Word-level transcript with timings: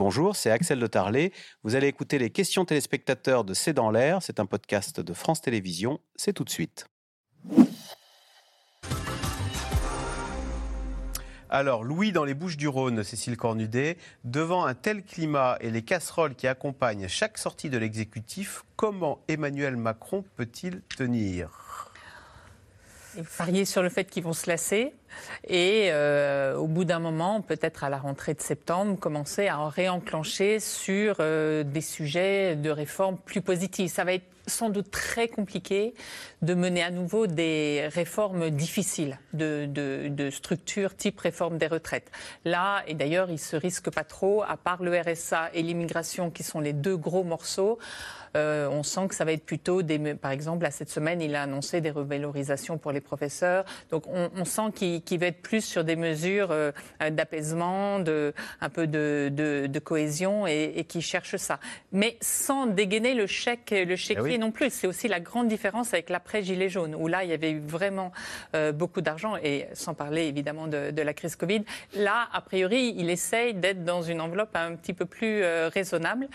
Bonjour, 0.00 0.34
c'est 0.34 0.50
Axel 0.50 0.80
de 0.80 0.86
Tarlet. 0.86 1.30
Vous 1.62 1.74
allez 1.74 1.86
écouter 1.86 2.18
les 2.18 2.30
questions 2.30 2.64
téléspectateurs 2.64 3.44
de 3.44 3.52
C'est 3.52 3.74
dans 3.74 3.90
l'air. 3.90 4.22
C'est 4.22 4.40
un 4.40 4.46
podcast 4.46 4.98
de 4.98 5.12
France 5.12 5.42
Télévisions. 5.42 6.00
C'est 6.16 6.32
tout 6.32 6.42
de 6.42 6.48
suite. 6.48 6.86
Alors, 11.50 11.84
Louis 11.84 12.12
dans 12.12 12.24
les 12.24 12.32
Bouches 12.32 12.56
du 12.56 12.66
Rhône, 12.66 13.04
Cécile 13.04 13.36
Cornudet, 13.36 13.98
devant 14.24 14.64
un 14.64 14.72
tel 14.72 15.04
climat 15.04 15.58
et 15.60 15.70
les 15.70 15.82
casseroles 15.82 16.34
qui 16.34 16.46
accompagnent 16.46 17.06
chaque 17.06 17.36
sortie 17.36 17.68
de 17.68 17.76
l'exécutif, 17.76 18.62
comment 18.76 19.18
Emmanuel 19.28 19.76
Macron 19.76 20.24
peut-il 20.34 20.80
tenir? 20.96 21.69
Parier 23.38 23.64
sur 23.64 23.82
le 23.82 23.88
fait 23.88 24.04
qu'ils 24.04 24.24
vont 24.24 24.32
se 24.32 24.48
lasser 24.48 24.92
et 25.46 25.88
euh, 25.90 26.56
au 26.56 26.66
bout 26.66 26.84
d'un 26.84 26.98
moment, 26.98 27.40
peut-être 27.40 27.84
à 27.84 27.90
la 27.90 27.98
rentrée 27.98 28.34
de 28.34 28.40
septembre, 28.40 28.98
commencer 28.98 29.48
à 29.48 29.68
réenclencher 29.68 30.60
sur 30.60 31.16
euh, 31.20 31.64
des 31.64 31.80
sujets 31.80 32.56
de 32.56 32.70
réforme 32.70 33.16
plus 33.16 33.40
positifs. 33.40 33.92
Ça 33.92 34.04
va 34.04 34.14
être 34.14 34.24
sans 34.50 34.70
doute 34.70 34.90
très 34.90 35.28
compliqué 35.28 35.94
de 36.42 36.54
mener 36.54 36.82
à 36.82 36.90
nouveau 36.90 37.26
des 37.26 37.88
réformes 37.92 38.50
difficiles 38.50 39.18
de, 39.32 39.66
de, 39.66 40.08
de 40.08 40.30
structure 40.30 40.96
type 40.96 41.18
réforme 41.20 41.58
des 41.58 41.66
retraites. 41.66 42.10
Là, 42.44 42.82
et 42.86 42.94
d'ailleurs, 42.94 43.30
ils 43.30 43.38
se 43.38 43.56
risquent 43.56 43.90
pas 43.90 44.04
trop, 44.04 44.42
à 44.42 44.56
part 44.56 44.82
le 44.82 44.98
RSA 44.98 45.50
et 45.54 45.62
l'immigration 45.62 46.30
qui 46.30 46.42
sont 46.42 46.60
les 46.60 46.72
deux 46.72 46.96
gros 46.96 47.24
morceaux. 47.24 47.78
Euh, 48.36 48.68
on 48.70 48.82
sent 48.82 49.08
que 49.08 49.14
ça 49.14 49.24
va 49.24 49.32
être 49.32 49.44
plutôt 49.44 49.82
des. 49.82 49.98
Par 50.14 50.30
exemple, 50.30 50.64
à 50.64 50.70
cette 50.70 50.90
semaine, 50.90 51.20
il 51.20 51.34
a 51.34 51.42
annoncé 51.42 51.80
des 51.80 51.90
revalorisations 51.90 52.78
pour 52.78 52.92
les 52.92 53.00
professeurs. 53.00 53.64
Donc, 53.90 54.04
on, 54.06 54.30
on 54.36 54.44
sent 54.44 55.00
qu'il 55.04 55.18
va 55.18 55.26
être 55.26 55.42
plus 55.42 55.64
sur 55.64 55.84
des 55.84 55.96
mesures 55.96 56.50
euh, 56.50 56.70
d'apaisement, 57.10 57.98
de, 57.98 58.32
un 58.60 58.68
peu 58.68 58.86
de, 58.86 59.30
de, 59.32 59.66
de 59.66 59.78
cohésion 59.80 60.46
et, 60.46 60.74
et, 60.76 60.84
qui 60.84 61.02
cherche 61.02 61.36
ça. 61.36 61.58
Mais 61.92 62.16
sans 62.20 62.66
dégainer 62.66 63.14
le 63.14 63.26
chèque, 63.26 63.70
le 63.72 63.96
chéquier 63.96 64.34
eh 64.34 64.38
non 64.40 64.50
plus. 64.50 64.70
C'est 64.70 64.86
aussi 64.86 65.08
la 65.08 65.20
grande 65.20 65.48
différence 65.48 65.94
avec 65.94 66.10
l'après-gilet 66.10 66.68
jaune, 66.68 66.94
où 66.94 67.06
là, 67.06 67.24
il 67.24 67.30
y 67.30 67.32
avait 67.32 67.52
eu 67.52 67.60
vraiment 67.60 68.12
euh, 68.54 68.72
beaucoup 68.72 69.00
d'argent, 69.00 69.36
et 69.36 69.66
sans 69.72 69.94
parler 69.94 70.22
évidemment 70.24 70.66
de, 70.66 71.00
la 71.00 71.14
crise 71.14 71.36
Covid. 71.36 71.64
Là, 71.94 72.28
a 72.32 72.40
priori, 72.42 72.94
il 72.98 73.08
essaye 73.08 73.54
d'être 73.54 73.84
dans 73.84 74.02
une 74.02 74.20
enveloppe 74.20 74.54
un 74.54 74.74
petit 74.76 74.92
peu 74.92 75.06
plus 75.06 75.42
euh, 75.42 75.70
raisonnable. 75.72 76.28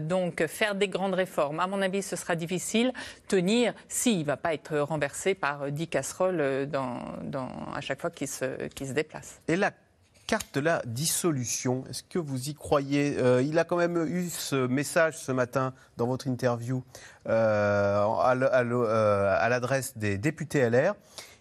donc, 0.00 0.44
faire 0.46 0.74
des 0.74 0.88
grande 0.88 1.14
réforme. 1.14 1.60
À 1.60 1.66
mon 1.66 1.80
avis, 1.82 2.02
ce 2.02 2.16
sera 2.16 2.34
difficile. 2.34 2.92
Tenir, 3.28 3.74
s'il 3.88 4.20
ne 4.20 4.24
va 4.24 4.36
pas 4.36 4.54
être 4.54 4.78
renversé 4.78 5.34
par 5.34 5.70
10 5.70 5.88
casseroles 5.88 6.40
euh, 6.40 6.66
à 7.74 7.80
chaque 7.80 8.00
fois 8.00 8.10
qu'il 8.10 8.28
se, 8.28 8.92
déplace. 8.92 9.40
Carte 10.28 10.54
de 10.56 10.60
la 10.60 10.82
dissolution, 10.84 11.84
est-ce 11.88 12.02
que 12.02 12.18
vous 12.18 12.50
y 12.50 12.54
croyez 12.54 13.16
euh, 13.18 13.42
Il 13.42 13.58
a 13.58 13.64
quand 13.64 13.78
même 13.78 13.96
eu 14.06 14.28
ce 14.28 14.66
message 14.66 15.16
ce 15.16 15.32
matin 15.32 15.72
dans 15.96 16.06
votre 16.06 16.26
interview 16.26 16.84
euh, 17.26 18.04
à 18.04 19.48
l'adresse 19.48 19.96
des 19.96 20.18
députés 20.18 20.68
LR. 20.68 20.94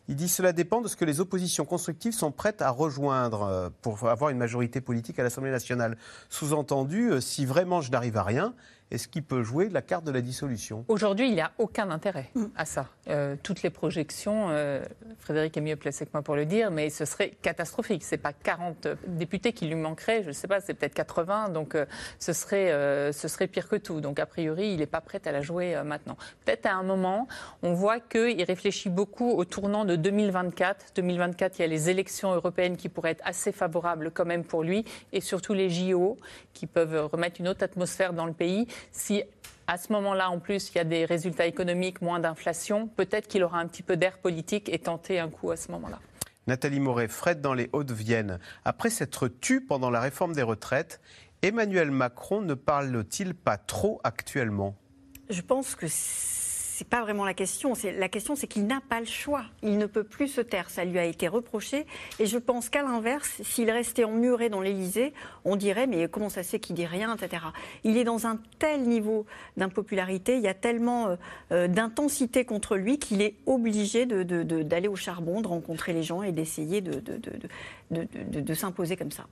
Il 0.07 0.15
dit 0.15 0.29
cela 0.29 0.53
dépend 0.53 0.79
de 0.79 0.87
ce 0.87 0.95
que 0.95 1.03
les 1.03 1.19
oppositions 1.19 1.65
constructives 1.65 2.13
sont 2.13 2.31
prêtes 2.31 2.61
à 2.61 2.69
rejoindre 2.69 3.73
pour 3.81 4.07
avoir 4.07 4.29
une 4.29 4.37
majorité 4.37 4.79
politique 4.79 5.19
à 5.19 5.23
l'Assemblée 5.23 5.51
nationale. 5.51 5.97
Sous-entendu, 6.29 7.11
si 7.19 7.45
vraiment 7.45 7.81
je 7.81 7.91
n'arrive 7.91 8.15
à 8.15 8.23
rien, 8.23 8.53
est-ce 8.91 9.07
qu'il 9.07 9.23
peut 9.23 9.43
jouer 9.43 9.69
la 9.69 9.81
carte 9.81 10.05
de 10.05 10.11
la 10.11 10.21
dissolution 10.21 10.85
Aujourd'hui, 10.87 11.27
il 11.27 11.33
n'y 11.33 11.41
a 11.41 11.51
aucun 11.57 11.89
intérêt 11.89 12.29
mm. 12.35 12.45
à 12.55 12.65
ça. 12.65 12.87
Euh, 13.09 13.35
toutes 13.41 13.63
les 13.63 13.69
projections, 13.69 14.47
euh, 14.49 14.83
Frédéric 15.19 15.57
est 15.57 15.61
mieux 15.61 15.75
placé 15.75 16.05
que 16.05 16.11
moi 16.13 16.21
pour 16.21 16.35
le 16.35 16.45
dire, 16.45 16.71
mais 16.71 16.89
ce 16.89 17.05
serait 17.05 17.31
catastrophique. 17.41 18.03
Ce 18.03 18.15
n'est 18.15 18.21
pas 18.21 18.33
40 18.33 18.87
députés 19.07 19.53
qui 19.53 19.67
lui 19.67 19.75
manqueraient, 19.75 20.23
je 20.23 20.29
ne 20.29 20.33
sais 20.33 20.47
pas, 20.47 20.61
c'est 20.61 20.73
peut-être 20.73 20.93
80, 20.93 21.49
donc 21.49 21.75
euh, 21.75 21.85
ce, 22.19 22.33
serait, 22.33 22.71
euh, 22.71 23.11
ce 23.11 23.27
serait 23.27 23.47
pire 23.47 23.67
que 23.67 23.75
tout. 23.75 24.01
Donc 24.01 24.19
a 24.19 24.25
priori, 24.25 24.71
il 24.73 24.79
n'est 24.79 24.85
pas 24.85 25.01
prêt 25.01 25.21
à 25.25 25.31
la 25.31 25.41
jouer 25.41 25.75
euh, 25.75 25.83
maintenant. 25.83 26.17
Peut-être 26.45 26.65
à 26.65 26.73
un 26.73 26.83
moment, 26.83 27.27
on 27.63 27.73
voit 27.73 27.99
qu'il 27.99 28.41
réfléchit 28.43 28.89
beaucoup 28.89 29.31
au 29.31 29.45
tournant 29.45 29.85
de 29.85 29.95
2024. 29.95 30.93
2024, 30.95 31.59
il 31.59 31.61
y 31.61 31.65
a 31.65 31.67
les 31.67 31.89
élections 31.89 32.33
européennes 32.33 32.77
qui 32.77 32.89
pourraient 32.89 33.11
être 33.11 33.25
assez 33.25 33.51
favorables 33.51 34.11
quand 34.11 34.25
même 34.25 34.43
pour 34.43 34.63
lui, 34.63 34.85
et 35.13 35.21
surtout 35.21 35.53
les 35.53 35.69
JO 35.69 36.17
qui 36.53 36.67
peuvent 36.67 37.09
remettre 37.11 37.39
une 37.39 37.47
autre 37.47 37.63
atmosphère 37.63 38.13
dans 38.13 38.25
le 38.25 38.33
pays. 38.33 38.67
Si 38.91 39.23
à 39.67 39.77
ce 39.77 39.91
moment-là, 39.91 40.29
en 40.29 40.39
plus, 40.39 40.71
il 40.71 40.77
y 40.77 40.79
a 40.79 40.85
des 40.85 41.03
résultats 41.03 41.45
économiques, 41.45 42.01
moins 42.01 42.19
d'inflation, 42.19 42.87
peut-être 42.87 43.27
qu'il 43.27 43.43
aura 43.43 43.59
un 43.59 43.67
petit 43.67 43.83
peu 43.83 43.97
d'air 43.97 44.17
politique 44.17 44.69
et 44.69 44.79
tenter 44.79 45.19
un 45.19 45.29
coup 45.29 45.51
à 45.51 45.57
ce 45.57 45.71
moment-là. 45.73 45.99
Nathalie 46.47 46.79
Moret, 46.79 47.09
Fred 47.09 47.41
dans 47.41 47.53
les 47.53 47.69
Hauts-de-Vienne. 47.73 48.39
Après 48.63 48.89
s'être 48.89 49.27
tu 49.27 49.59
pendant 49.59 49.89
la 49.89 49.99
réforme 49.99 50.31
des 50.31 50.43
retraites, 50.43 51.01
Emmanuel 51.41 51.91
Macron 51.91 52.41
ne 52.41 52.53
parle-t-il 52.53 53.35
pas 53.35 53.57
trop 53.57 53.99
actuellement? 54.05 54.75
Je 55.29 55.41
pense 55.41 55.75
que 55.75 55.87
c'est 56.77 56.87
pas 56.87 57.01
vraiment 57.01 57.25
la 57.25 57.33
question. 57.33 57.73
La 57.97 58.07
question, 58.07 58.35
c'est 58.35 58.45
qu'il 58.45 58.67
n'a 58.67 58.81
pas 58.87 58.99
le 58.99 59.07
choix. 59.07 59.45
Il 59.63 59.79
ne 59.79 59.87
peut 59.87 60.03
plus 60.03 60.27
se 60.27 60.41
taire. 60.41 60.69
Ça 60.69 60.85
lui 60.85 60.99
a 60.99 61.05
été 61.05 61.27
reproché. 61.27 61.87
Et 62.19 62.27
je 62.27 62.37
pense 62.37 62.69
qu'à 62.69 62.83
l'inverse, 62.83 63.41
s'il 63.41 63.71
restait 63.71 64.03
emmuré 64.03 64.49
dans 64.49 64.61
l'Élysée, 64.61 65.11
on 65.43 65.55
dirait 65.55 65.87
mais 65.87 66.07
comment 66.07 66.29
ça 66.29 66.43
se 66.43 66.49
fait 66.49 66.59
qu'il 66.59 66.75
dit 66.75 66.85
rien, 66.85 67.15
etc. 67.15 67.45
Il 67.83 67.97
est 67.97 68.03
dans 68.03 68.27
un 68.27 68.37
tel 68.59 68.83
niveau 68.83 69.25
d'impopularité, 69.57 70.35
il 70.35 70.43
y 70.43 70.47
a 70.47 70.53
tellement 70.53 71.07
euh, 71.07 71.15
euh, 71.51 71.67
d'intensité 71.67 72.45
contre 72.45 72.75
lui 72.75 72.99
qu'il 72.99 73.23
est 73.23 73.37
obligé 73.47 74.05
d'aller 74.05 74.87
au 74.87 74.95
charbon, 74.95 75.41
de 75.41 75.47
rencontrer 75.47 75.93
les 75.93 76.03
gens 76.03 76.21
et 76.21 76.31
d'essayer 76.31 76.81
de, 76.81 78.53
s'imposer 78.53 78.97
comme 78.97 79.11
ça. 79.11 79.25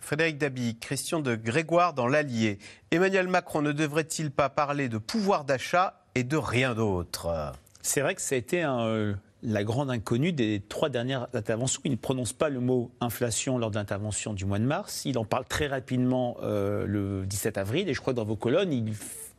Frédéric 0.00 0.38
Dabi, 0.38 0.74
question 0.74 1.20
de 1.20 1.36
Grégoire 1.36 1.94
dans 1.94 2.08
l'Allier. 2.08 2.58
Emmanuel 2.90 3.28
Macron 3.28 3.62
ne 3.62 3.70
devrait-il 3.70 4.32
pas 4.32 4.48
parler 4.48 4.88
de 4.88 4.98
pouvoir 4.98 5.44
d'achat 5.44 5.99
et 6.14 6.24
de 6.24 6.36
rien 6.36 6.74
d'autre. 6.74 7.52
C'est 7.82 8.00
vrai 8.00 8.14
que 8.14 8.20
ça 8.20 8.34
a 8.34 8.38
été 8.38 8.62
euh, 8.64 9.14
la 9.42 9.64
grande 9.64 9.90
inconnue 9.90 10.32
des 10.32 10.62
trois 10.68 10.88
dernières 10.88 11.28
interventions. 11.32 11.80
Il 11.84 11.92
ne 11.92 11.96
prononce 11.96 12.32
pas 12.32 12.48
le 12.48 12.60
mot 12.60 12.90
inflation 13.00 13.58
lors 13.58 13.70
de 13.70 13.76
l'intervention 13.76 14.34
du 14.34 14.44
mois 14.44 14.58
de 14.58 14.64
mars. 14.64 15.02
Il 15.04 15.18
en 15.18 15.24
parle 15.24 15.44
très 15.46 15.66
rapidement 15.66 16.36
euh, 16.42 16.84
le 16.86 17.24
17 17.26 17.58
avril. 17.58 17.88
Et 17.88 17.94
je 17.94 18.00
crois 18.00 18.12
que 18.12 18.18
dans 18.18 18.24
vos 18.24 18.36
colonnes, 18.36 18.72
il 18.72 18.92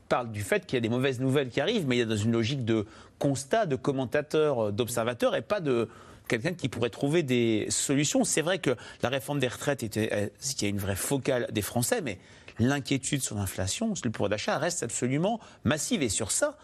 parle 0.10 0.32
du 0.32 0.42
fait 0.42 0.66
qu'il 0.66 0.76
y 0.76 0.78
a 0.78 0.82
des 0.82 0.90
mauvaises 0.90 1.20
nouvelles 1.20 1.50
qui 1.50 1.62
arrivent, 1.62 1.88
mais 1.88 1.96
il 1.96 2.00
y 2.00 2.04
a 2.04 2.06
dans 2.06 2.18
une 2.18 2.32
logique 2.32 2.66
de 2.66 2.86
constat, 3.20 3.66
de 3.66 3.76
commentateur, 3.76 4.68
euh, 4.68 4.72
d'observateur, 4.72 5.36
et 5.36 5.42
pas 5.42 5.60
de 5.60 5.88
quelqu'un 6.32 6.54
qui 6.54 6.70
pourrait 6.70 6.90
trouver 6.90 7.24
des 7.24 7.68
solutions. 7.70 8.24
C'est 8.24 8.42
vrai 8.42 8.60
que 8.60 8.76
la 9.02 9.10
réforme 9.10 9.40
des 9.40 9.50
retraites 9.50 9.84
était, 9.84 10.32
y 10.62 10.66
a 10.66 10.68
une 10.68 10.78
vraie 10.78 10.96
focale 10.96 11.48
des 11.52 11.62
Français, 11.62 12.02
mais 12.02 12.20
l'inquiétude 12.58 13.22
sur 13.22 13.36
l'inflation, 13.36 13.94
le 14.04 14.10
pouvoir 14.12 14.30
d'achat 14.30 14.58
reste 14.58 14.82
absolument 14.84 15.40
massive. 15.66 16.02
Et 16.04 16.10
sur 16.10 16.32
ça, 16.32 16.58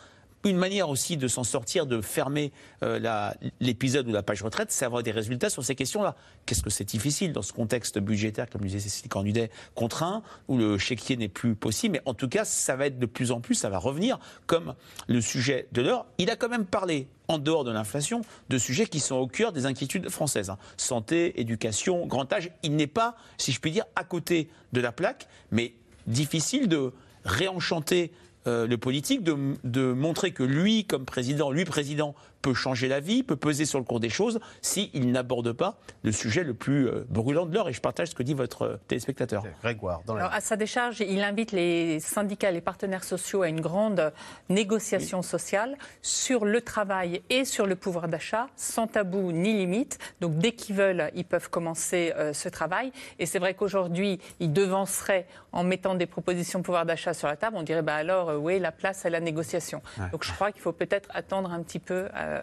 une 0.45 0.55
manière 0.57 0.89
aussi 0.89 1.17
de 1.17 1.27
s'en 1.27 1.43
sortir, 1.43 1.85
de 1.85 1.99
fermer 1.99 2.53
euh, 2.81 3.31
l'épisode 3.59 4.07
ou 4.07 4.13
la 4.13 4.23
page 4.23 4.41
retraite, 4.41 4.71
c'est 4.71 4.85
avoir 4.85 5.03
des 5.03 5.11
résultats 5.11 5.49
sur 5.49 5.65
ces 5.65 5.75
questions-là. 5.75 6.15
Qu'est-ce 6.45 6.63
que 6.63 6.69
c'est 6.69 6.85
difficile 6.85 7.33
dans 7.33 7.41
ce 7.41 7.51
contexte 7.51 7.99
budgétaire, 7.99 8.49
comme 8.49 8.61
disait 8.61 8.79
Cécile 8.79 9.09
Cornudet, 9.09 9.49
contraint, 9.75 10.23
où 10.47 10.57
le 10.57 10.77
chéquier 10.77 11.17
n'est 11.17 11.27
plus 11.27 11.55
possible. 11.55 11.93
Mais 11.93 12.01
en 12.05 12.13
tout 12.13 12.29
cas, 12.29 12.45
ça 12.45 12.75
va 12.77 12.87
être 12.87 12.99
de 12.99 13.05
plus 13.05 13.31
en 13.31 13.41
plus, 13.41 13.55
ça 13.55 13.69
va 13.69 13.79
revenir 13.79 14.19
comme 14.45 14.75
le 15.07 15.19
sujet 15.19 15.67
de 15.73 15.81
l'heure. 15.81 16.05
Il 16.17 16.29
a 16.29 16.37
quand 16.37 16.49
même 16.49 16.65
parlé, 16.65 17.07
en 17.27 17.37
dehors 17.37 17.63
de 17.63 17.71
l'inflation, 17.71 18.21
de 18.49 18.57
sujets 18.57 18.85
qui 18.85 18.99
sont 18.99 19.15
au 19.15 19.27
cœur 19.27 19.51
des 19.51 19.65
inquiétudes 19.65 20.09
françaises. 20.09 20.49
Hein. 20.49 20.57
Santé, 20.77 21.39
éducation, 21.39 22.05
grand 22.05 22.31
âge. 22.31 22.51
Il 22.63 22.75
n'est 22.75 22.87
pas, 22.87 23.15
si 23.37 23.51
je 23.51 23.59
puis 23.59 23.71
dire, 23.71 23.85
à 23.95 24.03
côté 24.03 24.49
de 24.73 24.81
la 24.81 24.91
plaque, 24.91 25.27
mais 25.51 25.73
difficile 26.07 26.67
de 26.67 26.93
réenchanter 27.25 28.11
euh, 28.47 28.65
le 28.65 28.77
politique, 28.77 29.23
de, 29.23 29.55
de, 29.63 29.91
montrer 29.91 30.31
que 30.31 30.43
lui, 30.43 30.85
comme 30.85 31.05
président, 31.05 31.51
lui 31.51 31.65
président, 31.65 32.15
peut 32.41 32.53
changer 32.53 32.87
la 32.87 32.99
vie, 32.99 33.23
peut 33.23 33.35
peser 33.35 33.65
sur 33.65 33.79
le 33.79 33.85
cours 33.85 33.99
des 33.99 34.09
choses 34.09 34.39
s'il 34.61 35.11
n'aborde 35.11 35.51
pas 35.51 35.77
le 36.03 36.11
sujet 36.11 36.43
le 36.43 36.53
plus 36.53 36.87
euh, 36.87 37.05
brûlant 37.09 37.45
de 37.45 37.53
l'heure. 37.53 37.69
Et 37.69 37.73
je 37.73 37.81
partage 37.81 38.09
ce 38.09 38.15
que 38.15 38.23
dit 38.23 38.33
votre 38.33 38.61
euh, 38.63 38.77
téléspectateur. 38.87 39.43
Grégoire, 39.61 40.01
dans 40.05 40.15
Alors, 40.15 40.33
à 40.33 40.41
sa 40.41 40.55
décharge, 40.55 40.99
il 41.01 41.21
invite 41.23 41.51
les 41.51 41.99
syndicats, 41.99 42.51
les 42.51 42.61
partenaires 42.61 43.03
sociaux 43.03 43.41
à 43.41 43.49
une 43.49 43.61
grande 43.61 44.13
négociation 44.49 45.21
sociale 45.21 45.77
sur 46.01 46.45
le 46.45 46.61
travail 46.61 47.21
et 47.29 47.45
sur 47.45 47.65
le 47.65 47.75
pouvoir 47.75 48.07
d'achat, 48.07 48.47
sans 48.55 48.87
tabou 48.87 49.31
ni 49.31 49.53
limite. 49.53 49.97
Donc 50.21 50.37
dès 50.37 50.51
qu'ils 50.51 50.75
veulent, 50.75 51.11
ils 51.15 51.25
peuvent 51.25 51.49
commencer 51.49 52.13
euh, 52.15 52.33
ce 52.33 52.49
travail. 52.49 52.91
Et 53.19 53.25
c'est 53.25 53.39
vrai 53.39 53.53
qu'aujourd'hui, 53.53 54.19
il 54.39 54.53
devancerait 54.53 55.27
en 55.51 55.63
mettant 55.63 55.95
des 55.95 56.05
propositions 56.05 56.59
de 56.59 56.63
pouvoir 56.63 56.85
d'achat 56.85 57.13
sur 57.13 57.27
la 57.27 57.35
table. 57.35 57.57
On 57.57 57.63
dirait, 57.63 57.81
bah 57.81 57.95
alors, 57.95 58.33
oui, 58.39 58.59
la 58.59 58.71
place 58.71 59.05
à 59.05 59.09
la 59.09 59.19
négociation? 59.19 59.81
Donc 60.11 60.23
je 60.23 60.31
crois 60.31 60.51
qu'il 60.51 60.61
faut 60.61 60.71
peut-être 60.71 61.09
attendre 61.13 61.51
un 61.51 61.61
petit 61.61 61.79
peu. 61.79 62.07
Euh, 62.15 62.36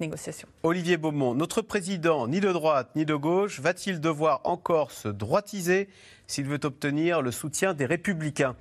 négociation. 0.00 0.48
Olivier 0.62 0.96
Beaumont, 0.96 1.34
notre 1.34 1.62
président, 1.62 2.26
ni 2.28 2.40
de 2.40 2.52
droite 2.52 2.90
ni 2.96 3.04
de 3.04 3.14
gauche, 3.14 3.60
va-t-il 3.60 4.00
devoir 4.00 4.40
encore 4.44 4.90
se 4.90 5.08
droitiser 5.08 5.88
s'il 6.26 6.46
veut 6.46 6.60
obtenir 6.64 7.22
le 7.22 7.30
soutien 7.30 7.74
des 7.74 7.86
républicains? 7.86 8.56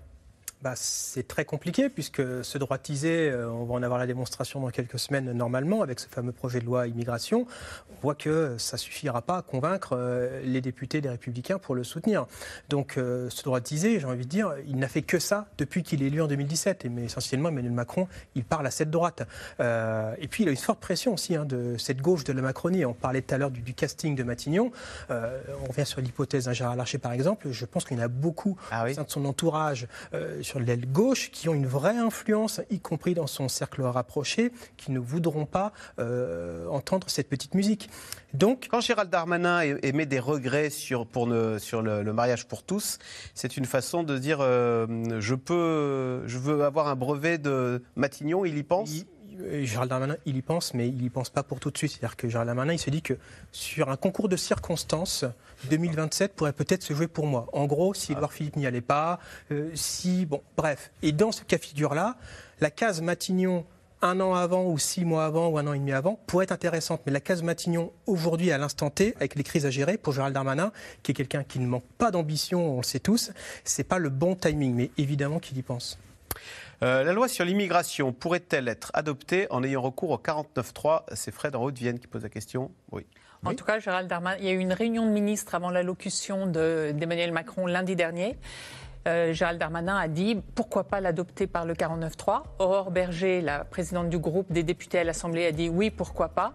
Bah, 0.61 0.73
c'est 0.75 1.27
très 1.27 1.45
compliqué 1.45 1.89
puisque 1.89 2.23
ce 2.43 2.57
droitisé, 2.57 3.29
euh, 3.29 3.51
on 3.51 3.65
va 3.65 3.75
en 3.75 3.83
avoir 3.83 3.99
la 3.99 4.07
démonstration 4.07 4.59
dans 4.61 4.69
quelques 4.69 4.97
semaines 4.97 5.31
normalement 5.31 5.83
avec 5.83 5.99
ce 5.99 6.07
fameux 6.07 6.31
projet 6.31 6.59
de 6.59 6.65
loi 6.65 6.87
immigration. 6.87 7.45
On 7.91 8.01
voit 8.01 8.15
que 8.15 8.55
ça 8.57 8.77
suffira 8.77 9.21
pas 9.21 9.37
à 9.37 9.41
convaincre 9.41 9.95
euh, 9.95 10.41
les 10.43 10.61
députés 10.61 11.01
des 11.01 11.09
Républicains 11.09 11.59
pour 11.59 11.75
le 11.75 11.83
soutenir. 11.83 12.25
Donc 12.69 12.97
euh, 12.97 13.29
ce 13.29 13.43
droitisé, 13.43 13.99
j'ai 13.99 14.07
envie 14.07 14.25
de 14.25 14.29
dire, 14.29 14.55
il 14.65 14.77
n'a 14.77 14.87
fait 14.87 15.01
que 15.01 15.19
ça 15.19 15.45
depuis 15.57 15.83
qu'il 15.83 16.01
est 16.01 16.07
élu 16.07 16.21
en 16.21 16.27
2017. 16.27 16.85
Et, 16.85 16.89
mais 16.89 17.03
essentiellement, 17.03 17.49
Emmanuel 17.49 17.73
Macron, 17.73 18.07
il 18.33 18.43
parle 18.43 18.65
à 18.65 18.71
cette 18.71 18.89
droite. 18.89 19.21
et 19.59 20.27
puis 20.27 20.43
il 20.43 20.47
a 20.47 20.51
une 20.51 20.57
forte 20.57 20.79
pression 20.79 21.13
aussi 21.13 21.35
hein, 21.35 21.45
de 21.45 21.75
cette 21.77 22.01
gauche 22.01 22.23
de 22.23 22.33
la 22.33 22.41
Macronie. 22.41 22.85
On 22.85 22.93
parlait 22.93 23.21
tout 23.21 23.35
à 23.35 23.37
l'heure 23.37 23.51
du, 23.51 23.73
casting 23.73 24.15
de 24.15 24.23
Matignon. 24.23 24.71
on 25.09 25.67
revient 25.67 25.85
sur 25.85 26.01
l'hypothèse 26.01 26.45
d'un 26.45 26.53
Gérard 26.53 26.75
Larcher 26.75 26.97
par 26.97 27.11
exemple. 27.11 27.51
Je 27.51 27.65
pense 27.65 27.85
qu'il 27.85 27.97
y 27.97 27.99
en 27.99 28.03
a 28.03 28.07
beaucoup 28.07 28.57
ah 28.71 28.85
au 28.85 28.93
sein 28.93 29.03
de 29.03 29.11
son 29.11 29.25
entourage 29.25 29.87
sur 30.45 30.59
l'aile 30.59 30.85
gauche 30.85 31.31
qui 31.31 31.49
ont 31.49 31.53
une 31.53 31.65
vraie 31.65 31.97
influence, 31.97 32.61
y 32.69 32.79
compris 32.79 33.15
dans 33.15 33.27
son 33.27 33.49
cercle 33.49 33.81
rapproché, 33.81 34.51
qui 34.77 34.91
ne 34.91 34.99
voudront 34.99 35.45
pas 35.45 35.73
euh, 35.99 36.67
entendre 36.67 37.09
cette 37.09 37.27
petite 37.27 37.55
musique. 37.55 37.89
Donc, 38.33 38.67
quand 38.69 38.79
Gérald 38.79 39.09
Darmanin 39.09 39.61
émet 39.81 40.05
des 40.05 40.19
regrets 40.19 40.69
sur, 40.69 41.07
pour 41.07 41.27
sur 41.57 41.81
le, 41.81 42.13
mariage 42.13 42.47
pour 42.47 42.63
tous, 42.63 42.99
c'est 43.33 43.57
une 43.57 43.65
façon 43.65 44.03
de 44.03 44.17
dire 44.17 44.37
euh, 44.41 44.85
je 45.19 45.35
peux, 45.35 46.27
je 46.27 46.37
veux 46.37 46.63
avoir 46.63 46.87
un 46.87 46.95
brevet 46.95 47.37
de 47.37 47.81
Matignon. 47.95 48.45
Il 48.45 48.57
y 48.57 48.63
pense? 48.63 49.05
Euh, 49.41 49.65
Gérald 49.65 49.89
Darmanin, 49.89 50.17
il 50.25 50.37
y 50.37 50.41
pense, 50.41 50.73
mais 50.73 50.87
il 50.87 50.97
n'y 50.97 51.09
pense 51.09 51.29
pas 51.29 51.43
pour 51.43 51.59
tout 51.59 51.71
de 51.71 51.77
suite. 51.77 51.91
C'est-à-dire 51.91 52.15
que 52.15 52.29
Gérald 52.29 52.47
Darmanin, 52.47 52.73
il 52.73 52.79
se 52.79 52.89
dit 52.89 53.01
que 53.01 53.13
sur 53.51 53.89
un 53.89 53.97
concours 53.97 54.29
de 54.29 54.37
circonstances, 54.37 55.25
2027 55.69 56.35
pourrait 56.35 56.53
peut-être 56.53 56.83
se 56.83 56.93
jouer 56.93 57.07
pour 57.07 57.27
moi. 57.27 57.47
En 57.53 57.65
gros, 57.65 57.93
si 57.93 58.13
Edouard 58.13 58.33
Philippe 58.33 58.55
n'y 58.55 58.67
allait 58.67 58.81
pas, 58.81 59.19
euh, 59.51 59.69
si. 59.73 60.25
Bon, 60.25 60.41
bref. 60.57 60.91
Et 61.01 61.11
dans 61.11 61.31
ce 61.31 61.43
cas 61.43 61.57
figure-là, 61.57 62.17
la 62.59 62.71
case 62.71 63.01
Matignon 63.01 63.65
un 64.01 64.19
an 64.19 64.35
avant 64.35 64.65
ou 64.65 64.77
six 64.77 65.03
mois 65.03 65.25
avant 65.25 65.47
ou 65.47 65.57
un 65.57 65.65
an 65.67 65.73
et 65.73 65.79
demi 65.79 65.91
avant 65.91 66.19
pourrait 66.27 66.43
être 66.43 66.51
intéressante. 66.51 67.01
Mais 67.05 67.11
la 67.11 67.21
case 67.21 67.41
Matignon 67.41 67.91
aujourd'hui 68.05 68.51
à 68.51 68.57
l'instant 68.57 68.89
T, 68.89 69.15
avec 69.17 69.35
les 69.35 69.43
crises 69.43 69.65
à 69.65 69.69
gérer, 69.69 69.97
pour 69.97 70.13
Gérald 70.13 70.33
Darmanin, 70.33 70.71
qui 71.01 71.11
est 71.11 71.15
quelqu'un 71.15 71.43
qui 71.43 71.59
ne 71.59 71.65
manque 71.65 71.87
pas 71.97 72.11
d'ambition, 72.11 72.75
on 72.75 72.77
le 72.77 72.83
sait 72.83 72.99
tous, 72.99 73.31
c'est 73.63 73.83
pas 73.83 73.97
le 73.97 74.09
bon 74.09 74.35
timing. 74.35 74.75
Mais 74.75 74.91
évidemment 74.97 75.39
qu'il 75.39 75.57
y 75.57 75.61
pense. 75.61 75.97
Euh, 76.83 77.03
la 77.03 77.13
loi 77.13 77.27
sur 77.27 77.45
l'immigration 77.45 78.11
pourrait-elle 78.11 78.67
être 78.67 78.91
adoptée 78.93 79.47
en 79.49 79.63
ayant 79.63 79.81
recours 79.81 80.11
au 80.11 80.17
49.3 80.17 81.03
C'est 81.13 81.31
Fred 81.31 81.55
en 81.55 81.63
Haute-Vienne 81.63 81.99
qui 81.99 82.07
pose 82.07 82.23
la 82.23 82.29
question. 82.29 82.71
Oui. 82.91 83.05
En 83.43 83.53
tout 83.53 83.65
cas, 83.65 83.79
Gérald 83.79 84.07
Darmanin, 84.07 84.37
il 84.39 84.45
y 84.45 84.49
a 84.49 84.53
eu 84.53 84.57
une 84.57 84.73
réunion 84.73 85.05
de 85.05 85.11
ministres 85.11 85.53
avant 85.53 85.69
l'allocution 85.69 86.47
d'Emmanuel 86.47 87.31
Macron 87.31 87.67
lundi 87.67 87.95
dernier. 87.95 88.37
Euh, 89.07 89.33
Gérald 89.33 89.59
Darmanin 89.59 89.97
a 89.97 90.07
dit 90.07 90.41
pourquoi 90.55 90.85
pas 90.85 90.99
l'adopter 90.99 91.47
par 91.47 91.65
le 91.65 91.73
49-3. 91.73 92.41
Aurore 92.59 92.91
Berger, 92.91 93.41
la 93.41 93.63
présidente 93.63 94.09
du 94.09 94.17
groupe 94.17 94.51
des 94.51 94.63
députés 94.63 94.99
à 94.99 95.03
l'Assemblée, 95.03 95.45
a 95.45 95.51
dit 95.51 95.69
oui, 95.69 95.91
pourquoi 95.91 96.29
pas. 96.29 96.53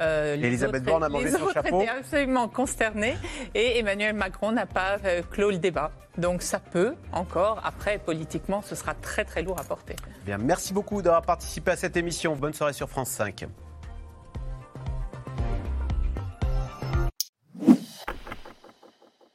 Euh, 0.00 0.34
Elisabeth 0.34 0.82
Borne 0.82 1.04
a 1.04 1.08
mangé 1.08 1.30
son 1.30 1.50
chapeau. 1.50 1.82
Étaient 1.82 1.90
absolument 1.90 2.48
consternée 2.48 3.16
et 3.54 3.78
Emmanuel 3.78 4.14
Macron 4.14 4.52
n'a 4.52 4.66
pas 4.66 4.96
euh, 5.04 5.22
clos 5.30 5.50
le 5.50 5.58
débat. 5.58 5.90
Donc 6.16 6.42
ça 6.42 6.58
peut 6.58 6.94
encore. 7.12 7.60
Après, 7.64 7.98
politiquement, 7.98 8.62
ce 8.62 8.74
sera 8.74 8.94
très 8.94 9.24
très 9.24 9.42
lourd 9.42 9.58
à 9.60 9.64
porter. 9.64 9.96
Bien, 10.24 10.38
merci 10.38 10.72
beaucoup 10.72 11.02
d'avoir 11.02 11.22
participé 11.22 11.72
à 11.72 11.76
cette 11.76 11.96
émission. 11.96 12.34
Bonne 12.34 12.54
soirée 12.54 12.72
sur 12.72 12.88
France 12.88 13.10
5. 13.10 13.46